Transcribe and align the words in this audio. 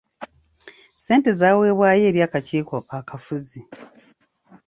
Ssente 0.99 1.29
zaaweebwayo 1.39 2.03
eri 2.09 2.19
akakiiko 2.27 2.77
akafuzi. 2.97 3.61